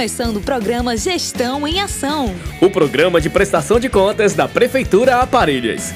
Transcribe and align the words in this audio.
Começando 0.00 0.38
o 0.38 0.40
programa 0.40 0.96
Gestão 0.96 1.68
em 1.68 1.78
Ação. 1.78 2.34
O 2.58 2.70
programa 2.70 3.20
de 3.20 3.28
prestação 3.28 3.78
de 3.78 3.90
contas 3.90 4.32
da 4.32 4.48
Prefeitura 4.48 5.16
Aparelhas. 5.16 5.92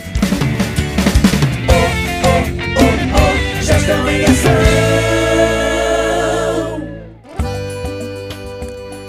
Gestão 3.62 4.11
em 4.11 4.25
Ação. 4.27 4.52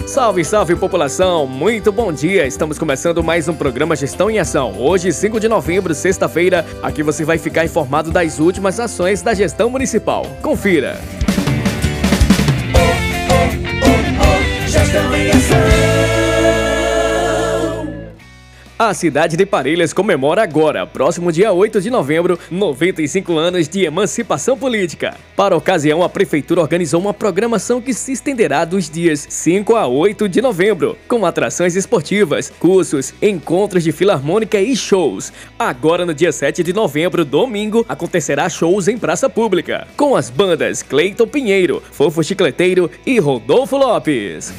Salve, 0.06 0.42
salve 0.46 0.74
população! 0.76 1.46
Muito 1.46 1.92
bom 1.92 2.10
dia! 2.10 2.46
Estamos 2.46 2.78
começando 2.78 3.22
mais 3.22 3.48
um 3.48 3.54
programa 3.54 3.94
Gestão 3.94 4.30
em 4.30 4.38
Ação. 4.38 4.80
Hoje, 4.80 5.12
5 5.12 5.38
de 5.38 5.46
novembro, 5.46 5.94
sexta-feira, 5.94 6.64
aqui 6.82 7.02
você 7.02 7.22
vai 7.22 7.36
ficar 7.36 7.66
informado 7.66 8.10
das 8.10 8.38
últimas 8.38 8.80
ações 8.80 9.20
da 9.20 9.34
gestão 9.34 9.68
municipal. 9.68 10.24
Confira! 10.40 10.98
Gestão 10.98 11.25
A 18.78 18.92
cidade 18.92 19.38
de 19.38 19.46
Parelhas 19.46 19.94
comemora 19.94 20.42
agora, 20.42 20.86
próximo 20.86 21.32
dia 21.32 21.50
8 21.50 21.80
de 21.80 21.88
novembro, 21.88 22.38
95 22.50 23.36
anos 23.36 23.68
de 23.70 23.84
emancipação 23.84 24.56
política. 24.56 25.16
Para 25.34 25.54
a 25.54 25.58
ocasião, 25.58 26.02
a 26.02 26.10
prefeitura 26.10 26.60
organizou 26.60 27.00
uma 27.00 27.14
programação 27.14 27.80
que 27.80 27.94
se 27.94 28.12
estenderá 28.12 28.66
dos 28.66 28.90
dias 28.90 29.26
5 29.30 29.74
a 29.74 29.86
8 29.86 30.28
de 30.28 30.42
novembro, 30.42 30.96
com 31.08 31.24
atrações 31.24 31.74
esportivas, 31.74 32.52
cursos, 32.60 33.14
encontros 33.22 33.82
de 33.82 33.92
filarmônica 33.92 34.60
e 34.60 34.76
shows. 34.76 35.32
Agora, 35.58 36.04
no 36.04 36.12
dia 36.12 36.30
7 36.30 36.62
de 36.62 36.74
novembro, 36.74 37.24
domingo, 37.24 37.84
acontecerá 37.88 38.46
shows 38.46 38.88
em 38.88 38.98
praça 38.98 39.30
pública, 39.30 39.88
com 39.96 40.14
as 40.14 40.28
bandas 40.28 40.82
Cleiton 40.82 41.26
Pinheiro, 41.26 41.82
Fofo 41.90 42.22
Chicleteiro 42.22 42.90
e 43.06 43.18
Rodolfo 43.18 43.78
Lopes. 43.78 44.52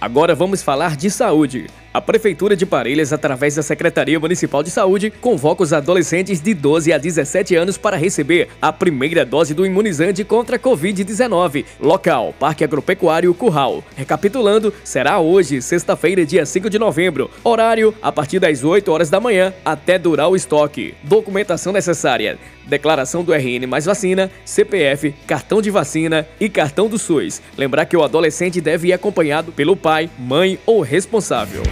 Agora 0.00 0.34
vamos 0.34 0.62
falar 0.62 0.96
de 0.96 1.10
saúde. 1.10 1.66
A 1.96 2.00
Prefeitura 2.02 2.54
de 2.54 2.66
Parelhas, 2.66 3.10
através 3.10 3.54
da 3.54 3.62
Secretaria 3.62 4.20
Municipal 4.20 4.62
de 4.62 4.68
Saúde, 4.68 5.10
convoca 5.10 5.62
os 5.62 5.72
adolescentes 5.72 6.42
de 6.42 6.52
12 6.52 6.92
a 6.92 6.98
17 6.98 7.56
anos 7.56 7.78
para 7.78 7.96
receber 7.96 8.50
a 8.60 8.70
primeira 8.70 9.24
dose 9.24 9.54
do 9.54 9.64
imunizante 9.64 10.22
contra 10.22 10.56
a 10.56 10.58
Covid-19. 10.58 11.64
Local: 11.80 12.34
Parque 12.38 12.62
Agropecuário 12.62 13.32
Curral. 13.32 13.82
Recapitulando, 13.96 14.74
será 14.84 15.20
hoje, 15.20 15.62
sexta-feira, 15.62 16.26
dia 16.26 16.44
5 16.44 16.68
de 16.68 16.78
novembro. 16.78 17.30
Horário: 17.42 17.94
a 18.02 18.12
partir 18.12 18.40
das 18.40 18.62
8 18.62 18.92
horas 18.92 19.08
da 19.08 19.18
manhã 19.18 19.54
até 19.64 19.98
durar 19.98 20.28
o 20.28 20.36
estoque. 20.36 20.94
Documentação 21.02 21.72
necessária: 21.72 22.38
declaração 22.66 23.24
do 23.24 23.32
RN 23.32 23.66
mais 23.66 23.86
vacina, 23.86 24.30
CPF, 24.44 25.14
cartão 25.26 25.62
de 25.62 25.70
vacina 25.70 26.28
e 26.38 26.50
cartão 26.50 26.88
do 26.88 26.98
SUS. 26.98 27.40
Lembrar 27.56 27.86
que 27.86 27.96
o 27.96 28.02
adolescente 28.02 28.60
deve 28.60 28.88
ir 28.88 28.92
acompanhado 28.92 29.50
pelo 29.50 29.74
pai, 29.74 30.10
mãe 30.18 30.58
ou 30.66 30.82
responsável. 30.82 31.62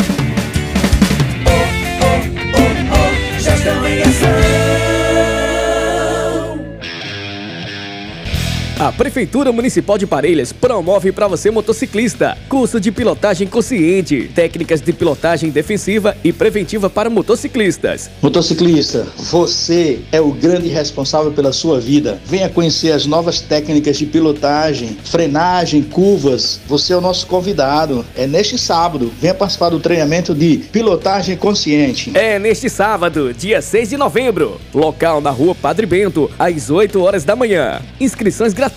Gestão 3.65 3.87
em 3.87 4.03
Ação. 4.03 4.54
A 8.85 8.93
Prefeitura 8.93 9.51
Municipal 9.51 9.97
de 9.97 10.07
Parelhas 10.07 10.53
promove 10.53 11.11
para 11.11 11.27
você 11.27 11.51
motociclista 11.51 12.37
curso 12.51 12.79
de 12.79 12.93
pilotagem 12.93 13.49
consciente, 13.49 14.31
técnicas 14.35 14.83
de 14.83 14.93
pilotagem 14.93 15.49
defensiva 15.49 16.15
e 16.23 16.35
preventiva 16.35 16.91
para 16.91 17.09
motociclistas. 17.09 18.11
Motociclista, 18.21 19.07
você 19.17 20.01
é 20.13 20.21
o 20.21 20.31
grande 20.33 20.69
responsável 20.69 21.33
pela 21.33 21.51
sua 21.51 21.81
vida. 21.81 22.21
Venha 22.27 22.51
conhecer 22.51 22.93
as 22.93 23.07
novas 23.07 23.41
técnicas 23.41 23.97
de 23.97 24.05
pilotagem, 24.05 24.99
frenagem, 25.03 25.83
curvas. 25.83 26.61
Você 26.67 26.93
é 26.93 26.97
o 26.99 27.01
nosso 27.01 27.27
convidado. 27.27 28.05
É 28.15 28.27
neste 28.27 28.59
sábado. 28.59 29.11
Venha 29.19 29.33
participar 29.33 29.71
do 29.71 29.81
treinamento 29.81 30.35
de 30.35 30.59
pilotagem 30.59 31.39
consciente. 31.39 32.13
É 32.15 32.39
neste 32.39 32.69
sábado, 32.69 33.33
dia 33.33 33.63
6 33.63 33.89
de 33.89 33.97
novembro. 33.97 34.61
Local 34.75 35.23
na 35.23 35.31
rua 35.31 35.55
Padre 35.55 35.87
Bento, 35.87 36.31
às 36.39 36.69
8 36.69 37.01
horas 37.01 37.25
da 37.25 37.35
manhã. 37.35 37.81
Inscrições 37.99 38.53
gratuitas 38.53 38.74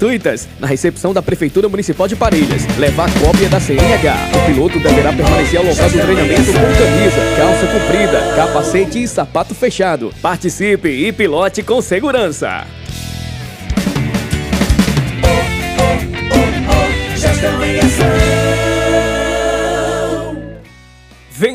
na 0.59 0.67
recepção 0.67 1.13
da 1.13 1.21
Prefeitura 1.21 1.67
Municipal 1.67 2.07
de 2.07 2.15
Parelhas. 2.15 2.65
Levar 2.77 3.09
cópia 3.19 3.49
da 3.49 3.59
CNH. 3.59 4.15
O 4.35 4.45
piloto 4.45 4.79
deverá 4.79 5.11
permanecer 5.11 5.59
ao 5.59 5.65
local 5.65 5.89
do 5.89 5.99
treinamento 5.99 6.45
com 6.45 6.53
camisa, 6.53 7.35
calça 7.37 7.67
comprida, 7.67 8.35
capacete 8.35 9.01
e 9.01 9.07
sapato 9.07 9.55
fechado. 9.55 10.13
Participe 10.21 10.89
e 10.89 11.11
pilote 11.11 11.63
com 11.63 11.81
segurança. 11.81 12.76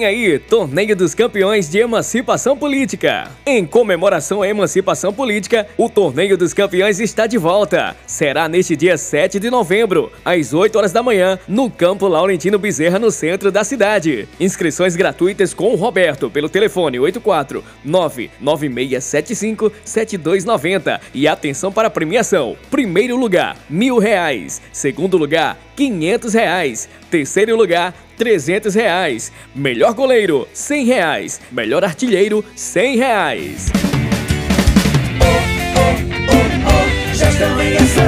Vem 0.03 0.09
aí, 0.09 0.37
Torneio 0.37 0.97
dos 0.97 1.15
Campeões 1.15 1.71
de 1.71 1.79
Emancipação 1.79 2.57
Política. 2.57 3.31
Em 3.47 3.65
comemoração 3.65 4.43
à 4.43 4.49
emancipação 4.49 5.13
política, 5.13 5.65
o 5.79 5.89
Torneio 5.89 6.37
dos 6.37 6.53
Campeões 6.53 6.99
está 6.99 7.25
de 7.25 7.39
volta. 7.39 7.95
Será 8.05 8.49
neste 8.49 8.75
dia 8.75 8.99
7 8.99 9.39
de 9.39 9.49
novembro, 9.49 10.11
às 10.25 10.53
8 10.53 10.77
horas 10.77 10.91
da 10.91 11.05
manhã, 11.05 11.39
no 11.47 11.71
Campo 11.71 12.09
Laurentino 12.09 12.59
Bezerra, 12.59 12.99
no 12.99 13.13
centro 13.13 13.53
da 13.53 13.63
cidade. 13.63 14.27
Inscrições 14.41 14.97
gratuitas 14.97 15.55
com 15.55 15.73
o 15.73 15.77
Roberto 15.77 16.29
pelo 16.29 16.49
telefone 16.49 16.99
84 16.99 17.63
99675 17.85 19.73
7290. 19.85 21.01
E 21.15 21.29
atenção 21.29 21.71
para 21.71 21.87
a 21.87 21.93
premiação: 21.93 22.57
primeiro 22.73 23.17
lugar, 23.17 23.57
mil 23.71 23.99
reais. 23.99 24.61
Segundo 24.73 25.17
lugar, 25.17 25.57
500 25.77 26.35
reais. 26.35 26.89
Terceiro 27.09 27.57
lugar, 27.57 27.95
300 28.23 28.73
reais. 28.77 29.33
Melhor 29.53 29.95
goleiro, 29.95 30.47
100 30.53 30.85
reais. 30.85 31.41
Melhor 31.51 31.83
artilheiro, 31.83 32.45
100 32.55 32.97
reais. 32.97 33.73
Em 37.61 37.77
Ação. 37.77 38.05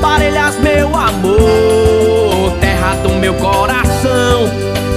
Parelhas, 0.00 0.58
meu 0.60 0.96
amor, 0.96 2.56
terra 2.62 2.94
do 3.02 3.10
meu 3.10 3.34
coração, 3.34 4.48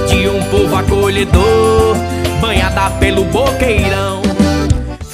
de 0.08 0.26
um 0.26 0.42
povo 0.44 0.74
acolhedor, 0.74 1.96
banhada 2.40 2.88
pelo 2.92 3.24
boqueirão. 3.24 4.27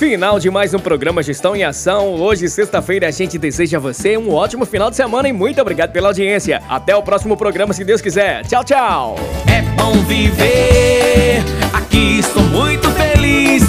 Final 0.04 0.38
de 0.38 0.50
mais 0.50 0.74
um 0.74 0.78
programa 0.78 1.22
Gestão 1.22 1.56
em 1.56 1.64
Ação. 1.64 2.16
Hoje, 2.20 2.46
sexta-feira, 2.46 3.08
a 3.08 3.10
gente 3.10 3.38
deseja 3.38 3.78
a 3.78 3.80
você 3.80 4.18
um 4.18 4.34
ótimo 4.34 4.66
final 4.66 4.90
de 4.90 4.96
semana 4.96 5.30
e 5.30 5.32
muito 5.32 5.58
obrigado 5.62 5.92
pela 5.92 6.08
audiência. 6.08 6.62
Até 6.68 6.94
o 6.94 7.02
próximo 7.02 7.38
programa, 7.38 7.72
se 7.72 7.82
Deus 7.84 8.02
quiser. 8.02 8.44
Tchau, 8.44 8.62
tchau. 8.62 9.16
É 9.50 9.62
bom 9.62 9.94
viver, 10.02 11.42
aqui 11.72 12.18
estou 12.18 12.42
muito 12.42 12.86
feliz. 12.90 13.62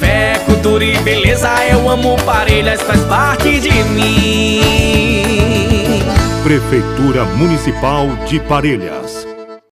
Fé, 0.00 0.40
cultura 0.44 0.84
e 0.84 0.98
beleza, 0.98 1.48
eu 1.70 1.88
amo 1.88 2.16
Parelhas, 2.24 2.82
faz 2.82 3.00
parte 3.04 3.60
de 3.60 3.70
mim. 3.90 4.60
Prefeitura 6.42 7.24
Municipal 7.36 8.08
de 8.26 8.40
Parelhas. 8.40 9.19